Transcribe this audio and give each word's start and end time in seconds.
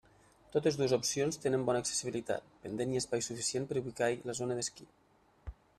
Totes 0.53 0.77
dues 0.79 0.95
opcions 0.97 1.37
tenen 1.43 1.67
bona 1.67 1.83
accessibilitat, 1.85 2.49
pendent 2.65 2.95
i 2.97 3.01
espai 3.03 3.23
suficient 3.29 3.69
per 3.73 3.81
ubicar-hi 3.83 4.21
la 4.31 4.41
zona 4.43 4.57
d'esquí. 4.61 4.91